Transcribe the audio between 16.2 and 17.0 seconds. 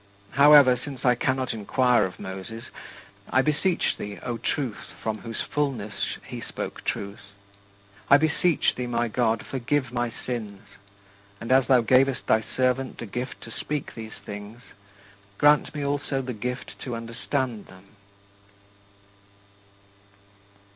the gift to